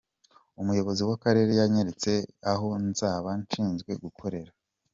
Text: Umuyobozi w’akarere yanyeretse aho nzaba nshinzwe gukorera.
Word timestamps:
Umuyobozi 0.61 1.01
w’akarere 1.09 1.51
yanyeretse 1.59 2.11
aho 2.51 2.67
nzaba 2.87 3.29
nshinzwe 3.41 3.91
gukorera. 4.03 4.51